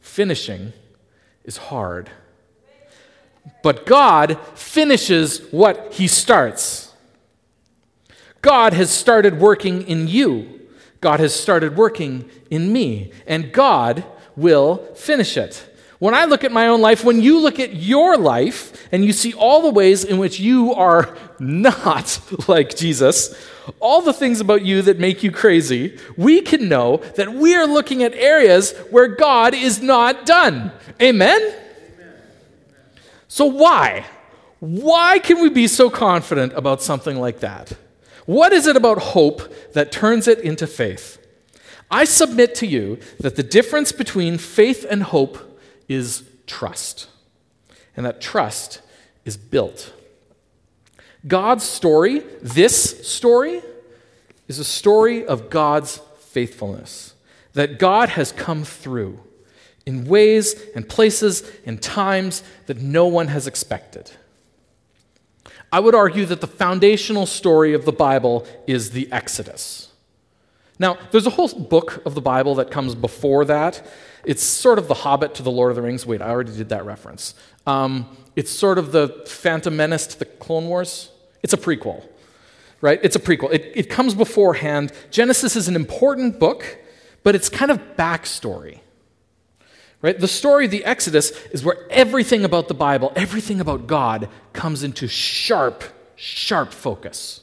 Finishing 0.00 0.74
is 1.42 1.56
hard. 1.56 2.10
But 3.62 3.86
God 3.86 4.38
finishes 4.54 5.40
what 5.50 5.94
He 5.94 6.06
starts. 6.06 6.85
God 8.42 8.72
has 8.72 8.90
started 8.90 9.38
working 9.38 9.82
in 9.82 10.08
you. 10.08 10.60
God 11.00 11.20
has 11.20 11.34
started 11.34 11.76
working 11.76 12.28
in 12.50 12.72
me. 12.72 13.12
And 13.26 13.52
God 13.52 14.04
will 14.36 14.78
finish 14.94 15.36
it. 15.36 15.68
When 15.98 16.14
I 16.14 16.26
look 16.26 16.44
at 16.44 16.52
my 16.52 16.68
own 16.68 16.82
life, 16.82 17.04
when 17.04 17.22
you 17.22 17.40
look 17.40 17.58
at 17.58 17.74
your 17.74 18.18
life 18.18 18.86
and 18.92 19.04
you 19.04 19.12
see 19.12 19.32
all 19.32 19.62
the 19.62 19.70
ways 19.70 20.04
in 20.04 20.18
which 20.18 20.38
you 20.38 20.74
are 20.74 21.16
not 21.38 22.20
like 22.48 22.76
Jesus, 22.76 23.34
all 23.80 24.02
the 24.02 24.12
things 24.12 24.40
about 24.40 24.62
you 24.62 24.82
that 24.82 24.98
make 24.98 25.22
you 25.22 25.32
crazy, 25.32 25.98
we 26.16 26.42
can 26.42 26.68
know 26.68 26.98
that 27.16 27.32
we 27.32 27.54
are 27.54 27.66
looking 27.66 28.02
at 28.02 28.14
areas 28.14 28.72
where 28.90 29.08
God 29.08 29.54
is 29.54 29.80
not 29.80 30.26
done. 30.26 30.70
Amen? 31.00 31.54
So, 33.28 33.46
why? 33.46 34.06
Why 34.60 35.18
can 35.18 35.40
we 35.40 35.48
be 35.48 35.66
so 35.66 35.90
confident 35.90 36.52
about 36.54 36.82
something 36.82 37.18
like 37.18 37.40
that? 37.40 37.72
What 38.26 38.52
is 38.52 38.66
it 38.66 38.76
about 38.76 38.98
hope 38.98 39.72
that 39.72 39.92
turns 39.92 40.28
it 40.28 40.40
into 40.40 40.66
faith? 40.66 41.24
I 41.90 42.04
submit 42.04 42.54
to 42.56 42.66
you 42.66 42.98
that 43.20 43.36
the 43.36 43.42
difference 43.42 43.92
between 43.92 44.38
faith 44.38 44.84
and 44.88 45.02
hope 45.04 45.60
is 45.88 46.28
trust. 46.46 47.08
And 47.96 48.04
that 48.04 48.20
trust 48.20 48.82
is 49.24 49.36
built. 49.36 49.92
God's 51.26 51.64
story, 51.64 52.20
this 52.42 53.08
story, 53.08 53.62
is 54.48 54.58
a 54.58 54.64
story 54.64 55.24
of 55.24 55.50
God's 55.50 56.00
faithfulness. 56.18 57.14
That 57.54 57.78
God 57.78 58.10
has 58.10 58.32
come 58.32 58.64
through 58.64 59.20
in 59.86 60.04
ways 60.04 60.60
and 60.74 60.88
places 60.88 61.48
and 61.64 61.80
times 61.80 62.42
that 62.66 62.78
no 62.78 63.06
one 63.06 63.28
has 63.28 63.46
expected. 63.46 64.10
I 65.76 65.78
would 65.78 65.94
argue 65.94 66.24
that 66.24 66.40
the 66.40 66.46
foundational 66.46 67.26
story 67.26 67.74
of 67.74 67.84
the 67.84 67.92
Bible 67.92 68.46
is 68.66 68.92
the 68.92 69.12
Exodus. 69.12 69.92
Now, 70.78 70.96
there's 71.10 71.26
a 71.26 71.30
whole 71.36 71.48
book 71.48 72.00
of 72.06 72.14
the 72.14 72.22
Bible 72.22 72.54
that 72.54 72.70
comes 72.70 72.94
before 72.94 73.44
that 73.44 73.86
it's 74.24 74.42
sort 74.42 74.78
of 74.78 74.88
the 74.88 74.94
Hobbit 74.94 75.34
to 75.34 75.42
the 75.42 75.50
Lord 75.50 75.68
of 75.70 75.76
the 75.76 75.82
Rings. 75.82 76.06
Wait, 76.06 76.22
I 76.22 76.30
already 76.30 76.56
did 76.56 76.70
that 76.70 76.86
reference. 76.86 77.34
Um, 77.66 78.16
it's 78.36 78.50
sort 78.50 78.78
of 78.78 78.92
the 78.92 79.22
Phantom 79.26 79.76
Menace 79.76 80.06
to 80.06 80.18
the 80.18 80.24
Clone 80.24 80.66
Wars. 80.66 81.10
It's 81.42 81.52
a 81.52 81.58
prequel, 81.58 82.08
right? 82.80 82.98
It's 83.02 83.14
a 83.14 83.20
prequel. 83.20 83.52
It, 83.52 83.70
it 83.74 83.90
comes 83.90 84.14
beforehand. 84.14 84.92
Genesis 85.10 85.56
is 85.56 85.68
an 85.68 85.76
important 85.76 86.40
book, 86.40 86.78
but 87.22 87.34
it's 87.34 87.50
kind 87.50 87.70
of 87.70 87.78
backstory. 87.98 88.78
Right? 90.02 90.18
The 90.18 90.28
story 90.28 90.66
of 90.66 90.70
the 90.70 90.84
Exodus 90.84 91.30
is 91.46 91.64
where 91.64 91.86
everything 91.90 92.44
about 92.44 92.68
the 92.68 92.74
Bible, 92.74 93.12
everything 93.16 93.60
about 93.60 93.86
God, 93.86 94.28
comes 94.52 94.82
into 94.82 95.08
sharp, 95.08 95.84
sharp 96.16 96.72
focus. 96.72 97.40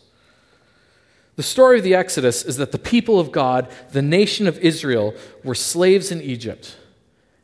The 1.36 1.43
story 1.43 1.79
of 1.79 1.83
the 1.83 1.95
Exodus 1.95 2.43
is 2.43 2.57
that 2.57 2.72
the 2.72 2.77
people 2.77 3.19
of 3.19 3.31
God, 3.31 3.72
the 3.91 4.03
nation 4.03 4.48
of 4.48 4.60
Israel, 4.60 5.15
were 5.43 5.55
slaves 5.55 6.12
in 6.12 6.22
Egypt. 6.22 6.77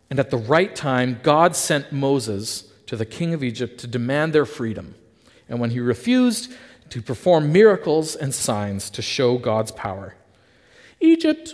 And 0.09 0.19
at 0.19 0.29
the 0.29 0.37
right 0.37 0.75
time, 0.75 1.19
God 1.23 1.55
sent 1.55 1.91
Moses 1.91 2.71
to 2.85 2.95
the 2.95 3.05
king 3.05 3.33
of 3.33 3.43
Egypt 3.43 3.79
to 3.79 3.87
demand 3.87 4.33
their 4.33 4.45
freedom. 4.45 4.95
And 5.47 5.59
when 5.59 5.71
he 5.71 5.79
refused, 5.79 6.53
to 6.89 7.01
perform 7.01 7.51
miracles 7.51 8.15
and 8.15 8.33
signs 8.33 8.89
to 8.91 9.01
show 9.01 9.37
God's 9.37 9.71
power. 9.71 10.15
Egypt 10.99 11.53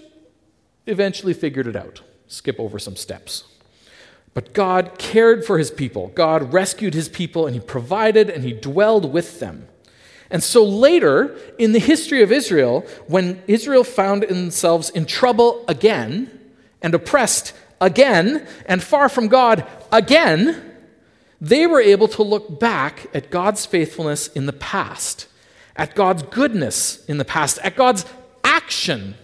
eventually 0.88 1.33
figured 1.33 1.67
it 1.67 1.75
out. 1.75 2.01
Skip 2.27 2.60
over 2.60 2.79
some 2.79 2.96
steps. 2.96 3.44
But 4.34 4.53
God 4.53 4.98
cared 4.98 5.46
for 5.46 5.58
his 5.58 5.72
people. 5.72 6.10
God 6.10 6.53
rescued 6.53 6.94
his 6.94 7.08
people 7.08 7.48
and 7.48 7.55
he 7.55 7.62
provided 7.62 8.29
and 8.29 8.44
he 8.44 8.51
dwelled 8.51 9.12
with 9.12 9.39
them. 9.39 9.67
And 10.29 10.44
so 10.44 10.63
later 10.63 11.38
in 11.58 11.72
the 11.72 11.79
history 11.79 12.22
of 12.22 12.32
Israel, 12.32 12.86
when 13.08 13.41
Israel 13.48 13.84
found 13.84 14.24
themselves 14.24 14.89
in 14.89 15.05
trouble 15.05 15.63
again 15.67 16.39
and 16.82 16.94
oppressed 16.94 17.53
again 17.79 18.46
and 18.65 18.84
far 18.84 19.08
from 19.08 19.27
God 19.29 19.65
again, 19.91 20.74
they 21.39 21.67
were 21.67 21.79
able 21.79 22.08
to 22.10 22.24
look 22.24 22.60
back 22.60 23.08
at 23.13 23.29
God's 23.29 23.65
faithfulness 23.65 24.27
in 24.27 24.46
the 24.46 24.53
past, 24.53 25.27
at 25.75 25.96
God's 25.96 26.24
goodness 26.24 27.05
in 27.05 27.17
the 27.17 27.25
past, 27.25 27.60
at 27.60 27.75
God's 27.75 28.05
action 28.44 29.15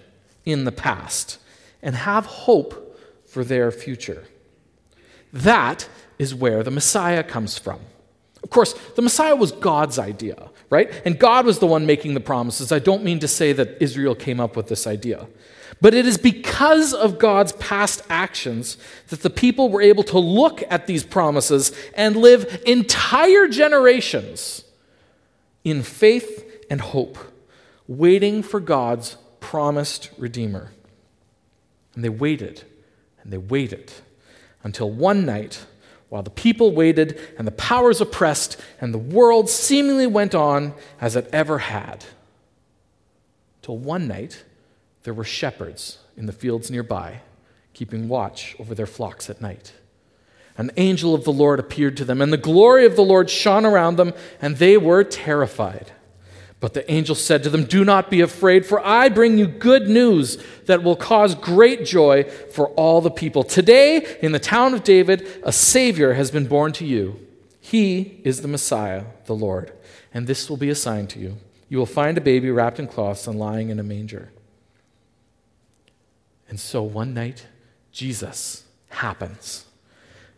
in 0.46 0.65
the 0.65 0.72
past, 0.72 1.38
and 1.81 1.96
have 1.96 2.25
hope 2.25 2.90
for 3.31 3.45
their 3.45 3.71
future. 3.71 4.25
That 5.31 5.88
is 6.19 6.35
where 6.35 6.63
the 6.63 6.71
Messiah 6.71 7.23
comes 7.23 7.57
from. 7.57 7.79
Of 8.43 8.50
course, 8.50 8.73
the 8.95 9.01
Messiah 9.01 9.35
was 9.35 9.53
God's 9.53 9.97
idea, 9.97 10.50
right? 10.69 10.91
And 11.05 11.17
God 11.17 11.45
was 11.45 11.59
the 11.59 11.67
one 11.67 11.85
making 11.85 12.13
the 12.13 12.19
promises. 12.19 12.73
I 12.73 12.79
don't 12.79 13.05
mean 13.05 13.19
to 13.19 13.27
say 13.27 13.53
that 13.53 13.81
Israel 13.81 14.15
came 14.15 14.41
up 14.41 14.57
with 14.57 14.67
this 14.67 14.85
idea. 14.85 15.27
But 15.79 15.93
it 15.93 16.05
is 16.05 16.17
because 16.17 16.93
of 16.93 17.19
God's 17.19 17.53
past 17.53 18.03
actions 18.09 18.77
that 19.07 19.21
the 19.21 19.29
people 19.29 19.69
were 19.69 19.81
able 19.81 20.03
to 20.03 20.19
look 20.19 20.61
at 20.69 20.85
these 20.85 21.05
promises 21.05 21.71
and 21.95 22.17
live 22.17 22.61
entire 22.65 23.47
generations 23.47 24.65
in 25.63 25.83
faith 25.83 26.65
and 26.69 26.81
hope, 26.81 27.17
waiting 27.88 28.43
for 28.43 28.59
God's 28.59 29.15
promised 29.39 30.09
Redeemer. 30.17 30.71
And 31.95 32.03
they 32.03 32.09
waited 32.09 32.65
and 33.24 33.32
they 33.32 33.38
waited 33.38 33.92
until 34.63 34.90
one 34.92 35.25
night 35.25 35.66
while 36.10 36.24
the 36.24 36.30
people 36.30 36.74
waited 36.74 37.18
and 37.38 37.48
the 37.48 37.51
powers 37.51 38.01
oppressed, 38.01 38.60
and 38.82 38.94
the 38.94 38.98
world 38.98 39.50
seemingly 39.50 40.08
went 40.08 40.36
on 40.36 40.74
as 41.00 41.16
it 41.16 41.30
ever 41.32 41.60
had. 41.60 42.04
Till 43.62 43.78
one 43.78 44.10
night, 44.10 44.44
there 45.04 45.13
were 45.13 45.24
shepherds 45.24 46.00
in 46.18 46.25
the 46.25 46.34
fields 46.34 46.70
nearby, 46.70 47.22
keeping 47.74 48.10
watch 48.10 48.58
over 48.60 48.75
their 48.75 48.86
flocks 48.86 49.30
at 49.30 49.40
night. 49.40 49.72
An 50.58 50.72
angel 50.75 51.16
of 51.16 51.24
the 51.24 51.32
Lord 51.32 51.62
appeared 51.62 51.96
to 51.98 52.06
them, 52.06 52.22
and 52.22 52.34
the 52.34 52.38
glory 52.38 52.86
of 52.86 52.98
the 52.98 53.04
Lord 53.04 53.30
shone 53.30 53.66
around 53.66 53.96
them, 53.96 54.13
and 54.42 54.58
they 54.58 54.78
were 54.78 55.06
terrified. 55.06 55.94
But 56.62 56.75
the 56.75 56.89
angel 56.89 57.15
said 57.15 57.41
to 57.44 57.50
them, 57.50 57.65
Do 57.65 57.84
not 57.84 58.12
be 58.12 58.22
afraid, 58.22 58.68
for 58.68 58.86
I 58.86 59.10
bring 59.10 59.38
you 59.39 59.48
good 59.48 59.89
news 59.89 60.41
that 60.68 60.84
will 60.84 60.96
cause 60.96 61.34
great 61.34 61.86
joy 61.86 62.24
for 62.24 62.68
all 62.70 63.01
the 63.01 63.10
people. 63.10 63.44
Today, 63.44 64.18
in 64.22 64.32
the 64.32 64.39
town 64.39 64.75
of 64.75 64.84
David, 64.84 65.27
a 65.44 65.51
Savior 65.51 66.13
has 66.13 66.30
been 66.30 66.46
born 66.46 66.72
to 66.74 66.86
you. 66.86 67.20
He 67.60 68.22
is 68.24 68.41
the 68.41 68.48
Messiah, 68.48 69.06
the 69.25 69.36
Lord. 69.36 69.74
And 70.13 70.27
this 70.27 70.51
will 70.51 70.58
be 70.58 70.70
a 70.70 70.75
sign 70.75 71.08
to 71.08 71.20
you. 71.20 71.38
You 71.68 71.80
will 71.80 71.88
find 71.88 72.15
a 72.15 72.22
baby 72.22 72.51
wrapped 72.51 72.80
in 72.80 72.88
cloths 72.88 73.25
and 73.25 73.39
lying 73.39 73.70
in 73.70 73.80
a 73.80 73.84
manger. 73.84 74.32
And 76.48 76.60
so 76.60 76.84
one 76.84 77.15
night, 77.15 77.48
Jesus 77.91 78.65
happens. 78.89 79.65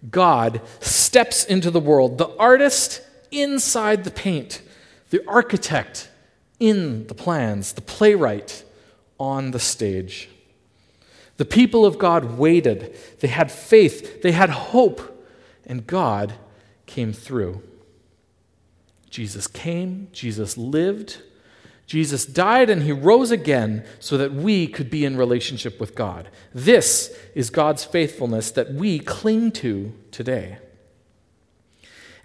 God 0.09 0.61
steps 0.79 1.43
into 1.43 1.69
the 1.69 1.81
world, 1.81 2.17
the 2.17 2.33
artist 2.37 3.01
inside 3.29 4.05
the 4.05 4.11
paint, 4.11 4.61
the 5.09 5.27
architect 5.27 6.09
in 6.63 7.07
the 7.07 7.13
plans, 7.13 7.73
the 7.73 7.81
playwright 7.81 8.63
on 9.19 9.51
the 9.51 9.59
stage. 9.59 10.29
The 11.35 11.43
people 11.43 11.85
of 11.85 11.97
God 11.97 12.37
waited. 12.37 12.95
They 13.19 13.27
had 13.27 13.51
faith. 13.51 14.21
They 14.21 14.31
had 14.31 14.49
hope. 14.49 15.27
And 15.65 15.85
God 15.85 16.35
came 16.85 17.11
through. 17.11 17.61
Jesus 19.09 19.45
came. 19.45 20.07
Jesus 20.13 20.57
lived. 20.57 21.21
Jesus 21.85 22.25
died 22.25 22.69
and 22.69 22.83
he 22.83 22.93
rose 22.93 23.29
again 23.29 23.85
so 23.99 24.17
that 24.17 24.33
we 24.33 24.65
could 24.65 24.89
be 24.89 25.03
in 25.03 25.17
relationship 25.17 25.81
with 25.81 25.95
God. 25.95 26.29
This 26.53 27.13
is 27.35 27.49
God's 27.49 27.83
faithfulness 27.83 28.51
that 28.51 28.73
we 28.73 28.99
cling 28.99 29.51
to 29.51 29.91
today. 30.11 30.59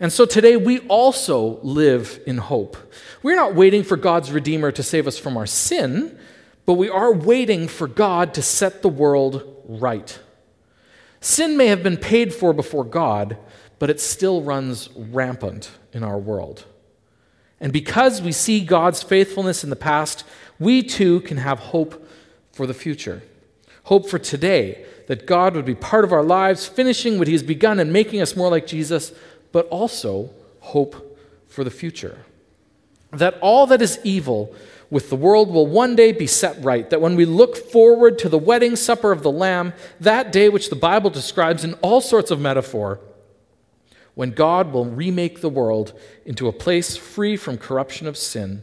And 0.00 0.12
so 0.12 0.25
today 0.25 0.57
we 0.57 0.78
also 0.81 1.59
live 1.62 2.21
in 2.26 2.38
hope. 2.38 2.76
We're 3.23 3.37
not 3.37 3.55
waiting 3.55 3.83
for 3.83 3.97
God's 3.97 4.31
Redeemer 4.31 4.71
to 4.73 4.83
save 4.83 5.07
us 5.07 5.19
from 5.19 5.37
our 5.37 5.47
sin, 5.47 6.17
but 6.67 6.75
we 6.75 6.88
are 6.88 7.12
waiting 7.12 7.67
for 7.67 7.88
God 7.88 8.33
to 8.35 8.43
set 8.43 8.83
the 8.83 8.88
world 8.88 9.62
right. 9.64 10.19
Sin 11.21 11.57
may 11.57 11.67
have 11.67 11.83
been 11.83 11.97
paid 11.97 12.33
for 12.33 12.52
before 12.52 12.85
God, 12.85 13.38
but 13.78 13.90
it 13.90 14.00
still 14.00 14.43
runs 14.43 14.88
rampant 14.97 15.71
in 15.93 16.05
our 16.05 16.19
world. 16.19 16.64
And 17.61 17.73
because 17.73 18.23
we 18.23 18.31
see 18.31 18.61
God's 18.61 19.02
faithfulness 19.02 19.64
in 19.64 19.71
the 19.71 19.76
past, 19.76 20.23
we 20.61 20.83
too 20.83 21.21
can 21.23 21.38
have 21.38 21.59
hope 21.59 22.09
for 22.52 22.67
the 22.67 22.75
future. 22.75 23.23
Hope 23.85 24.09
for 24.09 24.19
today, 24.19 24.85
that 25.09 25.26
God 25.26 25.57
would 25.57 25.64
be 25.64 25.75
part 25.75 26.05
of 26.05 26.12
our 26.12 26.23
lives, 26.23 26.67
finishing 26.67 27.19
what 27.19 27.26
He 27.26 27.33
has 27.33 27.43
begun 27.43 27.81
and 27.81 27.93
making 27.93 28.21
us 28.21 28.37
more 28.37 28.50
like 28.50 28.67
Jesus, 28.67 29.12
but 29.52 29.67
also 29.69 30.31
hope 30.61 31.19
for 31.49 31.64
the 31.64 31.71
future. 31.71 32.19
That 33.11 33.38
all 33.40 33.67
that 33.69 33.83
is 33.83 33.99
evil 34.05 34.55
with 34.90 35.11
the 35.11 35.17
world 35.17 35.50
will 35.50 35.67
one 35.67 35.97
day 35.97 36.12
be 36.12 36.26
set 36.26 36.62
right. 36.62 36.88
That 36.90 37.00
when 37.00 37.17
we 37.17 37.25
look 37.25 37.57
forward 37.57 38.19
to 38.21 38.28
the 38.28 38.38
wedding 38.38 38.76
supper 38.76 39.12
of 39.12 39.23
the 39.23 39.31
Lamb, 39.31 39.73
that 40.00 40.33
day 40.33 40.49
which 40.49 40.71
the 40.71 40.76
Bible 40.76 41.11
describes 41.11 41.64
in 41.64 41.75
all 41.75 42.00
sorts 42.00 42.31
of 42.31 42.40
metaphor, 42.40 43.00
when 44.14 44.33
God 44.33 44.73
will 44.73 44.85
remake 44.85 45.40
the 45.40 45.49
world 45.49 45.99
into 46.25 46.49
a 46.49 46.52
place 46.52 46.97
free 46.97 47.37
from 47.37 47.57
corruption 47.57 48.07
of 48.07 48.17
sin, 48.17 48.62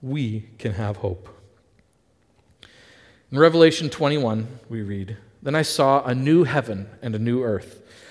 we 0.00 0.48
can 0.58 0.72
have 0.72 0.98
hope. 0.98 1.28
In 3.32 3.38
Revelation 3.38 3.90
21, 3.90 4.46
we 4.68 4.82
read 4.82 5.16
Then 5.42 5.54
I 5.54 5.62
saw 5.62 6.04
a 6.04 6.14
new 6.14 6.44
heaven 6.44 6.88
and 7.02 7.14
a 7.14 7.18
new 7.18 7.42
earth, 7.42 7.79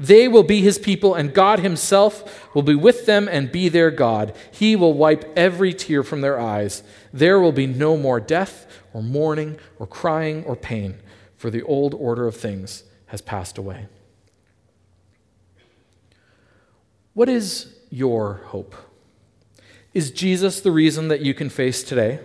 They 0.00 0.28
will 0.28 0.44
be 0.44 0.62
his 0.62 0.78
people, 0.78 1.14
and 1.14 1.34
God 1.34 1.58
himself 1.58 2.54
will 2.54 2.62
be 2.62 2.74
with 2.74 3.04
them 3.04 3.28
and 3.30 3.52
be 3.52 3.68
their 3.68 3.90
God. 3.90 4.34
He 4.50 4.74
will 4.74 4.94
wipe 4.94 5.30
every 5.36 5.74
tear 5.74 6.02
from 6.02 6.22
their 6.22 6.40
eyes. 6.40 6.82
There 7.12 7.38
will 7.38 7.52
be 7.52 7.66
no 7.66 7.98
more 7.98 8.18
death, 8.18 8.66
or 8.94 9.02
mourning, 9.02 9.58
or 9.78 9.86
crying, 9.86 10.42
or 10.44 10.56
pain, 10.56 10.96
for 11.36 11.50
the 11.50 11.62
old 11.64 11.92
order 11.92 12.26
of 12.26 12.34
things 12.34 12.84
has 13.08 13.20
passed 13.20 13.58
away. 13.58 13.88
What 17.12 17.28
is 17.28 17.74
your 17.90 18.40
hope? 18.46 18.74
Is 19.92 20.10
Jesus 20.10 20.62
the 20.62 20.72
reason 20.72 21.08
that 21.08 21.20
you 21.20 21.34
can 21.34 21.50
face 21.50 21.82
today? 21.82 22.20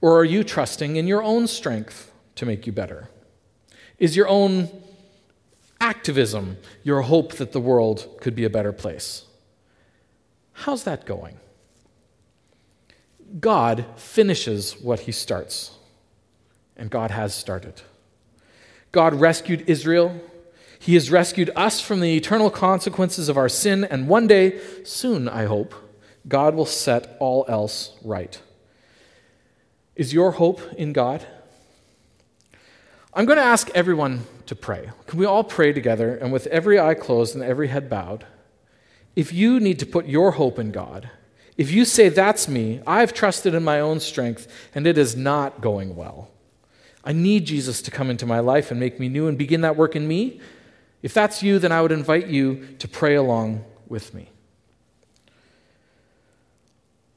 Or 0.00 0.16
are 0.16 0.24
you 0.24 0.44
trusting 0.44 0.94
in 0.94 1.08
your 1.08 1.24
own 1.24 1.48
strength 1.48 2.12
to 2.36 2.46
make 2.46 2.68
you 2.68 2.72
better? 2.72 3.08
Is 3.98 4.14
your 4.14 4.28
own 4.28 4.68
activism 5.88 6.58
your 6.82 7.02
hope 7.02 7.34
that 7.34 7.52
the 7.52 7.60
world 7.60 7.98
could 8.20 8.34
be 8.34 8.44
a 8.44 8.50
better 8.50 8.72
place? 8.72 9.24
How's 10.52 10.84
that 10.84 11.06
going? 11.06 11.36
God 13.40 13.86
finishes 13.96 14.78
what 14.80 15.00
he 15.00 15.12
starts, 15.12 15.72
and 16.76 16.90
God 16.90 17.10
has 17.10 17.34
started. 17.34 17.76
God 18.92 19.14
rescued 19.14 19.64
Israel. 19.66 20.20
He 20.78 20.94
has 20.94 21.10
rescued 21.10 21.50
us 21.56 21.80
from 21.80 22.00
the 22.00 22.16
eternal 22.16 22.50
consequences 22.50 23.28
of 23.28 23.38
our 23.38 23.48
sin, 23.48 23.84
and 23.84 24.08
one 24.08 24.26
day, 24.26 24.60
soon, 24.84 25.28
I 25.28 25.44
hope, 25.44 25.74
God 26.26 26.54
will 26.54 26.66
set 26.66 27.16
all 27.18 27.44
else 27.48 27.96
right. 28.04 28.40
Is 29.96 30.12
your 30.12 30.32
hope 30.32 30.60
in 30.74 30.92
God? 30.92 31.26
I'm 33.18 33.24
going 33.24 33.38
to 33.38 33.42
ask 33.42 33.68
everyone 33.74 34.24
to 34.46 34.54
pray. 34.54 34.90
Can 35.08 35.18
we 35.18 35.26
all 35.26 35.42
pray 35.42 35.72
together 35.72 36.14
and 36.14 36.32
with 36.32 36.46
every 36.46 36.78
eye 36.78 36.94
closed 36.94 37.34
and 37.34 37.42
every 37.42 37.66
head 37.66 37.90
bowed? 37.90 38.24
If 39.16 39.32
you 39.32 39.58
need 39.58 39.80
to 39.80 39.86
put 39.86 40.06
your 40.06 40.30
hope 40.30 40.56
in 40.56 40.70
God, 40.70 41.10
if 41.56 41.72
you 41.72 41.84
say, 41.84 42.10
That's 42.10 42.46
me, 42.46 42.80
I've 42.86 43.12
trusted 43.12 43.54
in 43.54 43.64
my 43.64 43.80
own 43.80 43.98
strength 43.98 44.46
and 44.72 44.86
it 44.86 44.96
is 44.96 45.16
not 45.16 45.60
going 45.60 45.96
well, 45.96 46.30
I 47.02 47.10
need 47.10 47.44
Jesus 47.44 47.82
to 47.82 47.90
come 47.90 48.08
into 48.08 48.24
my 48.24 48.38
life 48.38 48.70
and 48.70 48.78
make 48.78 49.00
me 49.00 49.08
new 49.08 49.26
and 49.26 49.36
begin 49.36 49.62
that 49.62 49.74
work 49.74 49.96
in 49.96 50.06
me. 50.06 50.40
If 51.02 51.12
that's 51.12 51.42
you, 51.42 51.58
then 51.58 51.72
I 51.72 51.82
would 51.82 51.90
invite 51.90 52.28
you 52.28 52.68
to 52.78 52.86
pray 52.86 53.16
along 53.16 53.64
with 53.88 54.14
me. 54.14 54.30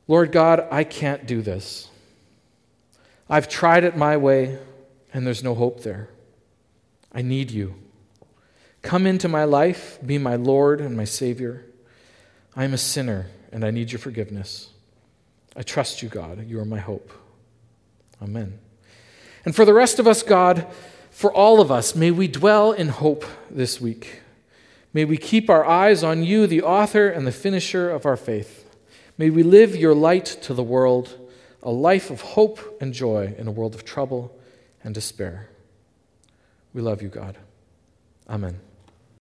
Lord 0.08 0.32
God, 0.32 0.68
I 0.72 0.84
can't 0.84 1.28
do 1.28 1.44
this. 1.44 1.90
I've 3.30 3.48
tried 3.48 3.84
it 3.84 3.96
my 3.96 4.18
way, 4.18 4.58
and 5.14 5.26
there's 5.26 5.44
no 5.44 5.56
hope 5.56 5.84
there. 5.84 6.10
I 7.12 7.22
need 7.22 7.52
you. 7.52 7.76
Come 8.82 9.06
into 9.06 9.28
my 9.28 9.44
life, 9.44 10.00
be 10.06 10.18
my 10.18 10.36
Lord 10.36 10.82
and 10.82 10.96
my 10.98 11.04
Savior. 11.04 11.66
I 12.56 12.64
am 12.64 12.74
a 12.74 12.78
sinner, 12.78 13.28
and 13.52 13.64
I 13.64 13.72
need 13.72 13.92
your 13.92 14.00
forgiveness. 14.00 14.70
I 15.56 15.64
trust 15.64 16.02
you, 16.02 16.10
God. 16.10 16.48
You 16.48 16.60
are 16.60 16.66
my 16.66 16.80
hope. 16.80 17.12
Amen. 18.22 18.60
And 19.46 19.56
for 19.56 19.66
the 19.66 19.74
rest 19.74 20.00
of 20.00 20.08
us, 20.08 20.24
God, 20.24 20.68
for 21.10 21.34
all 21.34 21.60
of 21.60 21.72
us, 21.72 21.96
may 21.96 22.12
we 22.12 22.28
dwell 22.28 22.72
in 22.72 22.90
hope 22.90 23.26
this 23.50 23.82
week. 23.82 24.22
May 24.94 25.06
we 25.06 25.18
keep 25.18 25.50
our 25.50 25.66
eyes 25.66 26.04
on 26.04 26.24
you, 26.24 26.48
the 26.48 26.62
author 26.62 27.08
and 27.08 27.26
the 27.26 27.32
finisher 27.32 27.90
of 27.90 28.06
our 28.06 28.18
faith. 28.18 28.66
May 29.18 29.30
we 29.30 29.44
live 29.44 29.76
your 29.76 29.94
light 29.94 30.26
to 30.26 30.54
the 30.54 30.64
world 30.64 31.18
a 31.64 31.72
life 31.72 32.10
of 32.10 32.22
hope 32.22 32.82
and 32.82 32.94
joy 32.94 33.36
in 33.38 33.48
a 33.48 33.52
world 33.52 33.76
of 33.76 33.86
trouble 33.86 34.36
and 34.84 34.94
despair. 34.94 35.50
We 36.74 36.82
love 36.82 37.02
you, 37.02 37.10
God. 37.10 37.38
Amen. 38.30 38.60